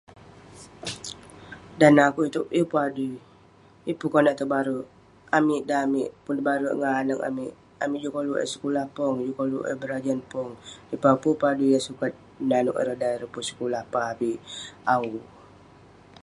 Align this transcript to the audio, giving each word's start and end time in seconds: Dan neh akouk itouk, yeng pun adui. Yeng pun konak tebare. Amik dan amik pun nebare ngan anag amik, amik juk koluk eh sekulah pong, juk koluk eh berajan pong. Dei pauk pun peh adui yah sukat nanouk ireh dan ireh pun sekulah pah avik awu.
Dan 1.79 1.91
neh 1.95 2.07
akouk 2.09 2.27
itouk, 2.29 2.47
yeng 2.55 2.69
pun 2.71 2.81
adui. 2.87 3.15
Yeng 3.85 3.97
pun 3.99 4.09
konak 4.13 4.37
tebare. 4.39 4.77
Amik 5.37 5.61
dan 5.69 5.79
amik 5.85 6.09
pun 6.23 6.33
nebare 6.37 6.69
ngan 6.79 6.93
anag 7.01 7.21
amik, 7.29 7.53
amik 7.83 8.01
juk 8.03 8.13
koluk 8.15 8.39
eh 8.43 8.51
sekulah 8.53 8.85
pong, 8.95 9.15
juk 9.27 9.35
koluk 9.39 9.65
eh 9.71 9.77
berajan 9.81 10.19
pong. 10.31 10.51
Dei 10.89 10.99
pauk 11.03 11.19
pun 11.21 11.33
peh 11.39 11.49
adui 11.51 11.73
yah 11.73 11.83
sukat 11.87 12.11
nanouk 12.49 12.79
ireh 12.81 12.97
dan 13.01 13.11
ireh 13.15 13.31
pun 13.33 13.43
sekulah 13.49 13.81
pah 13.91 14.05
avik 14.13 14.37
awu. 14.93 15.13